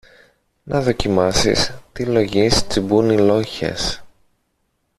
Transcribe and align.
να 0.65 0.81
δοκιμάσεις 0.81 1.77
τι 1.93 2.05
λογής 2.05 2.67
τσιμπούν 2.67 3.09
οι 3.09 3.17
λόγχες 3.17 4.03